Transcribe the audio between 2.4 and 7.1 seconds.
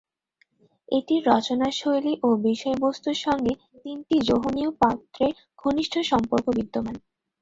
বিষয়বস্তুর সঙ্গে তিনটি যোহনীয় পত্রের ঘনিষ্ঠ সম্পর্ক বিদ্যমান।